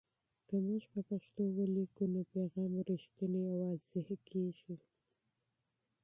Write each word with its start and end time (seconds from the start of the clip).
که 0.47 0.55
موږ 0.67 0.83
په 0.93 0.99
پښتو 1.09 1.43
ولیکو، 1.57 2.03
نو 2.13 2.21
پیغام 2.33 2.69
مو 2.75 2.81
رښتینی 2.91 3.41
او 3.51 3.55
واضح 3.61 4.07
کېږي. 4.29 4.75